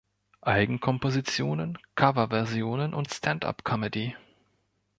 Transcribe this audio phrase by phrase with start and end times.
[0.41, 4.15] Eigenkompositionen, Coverversionen und Stand-Up-Comedy.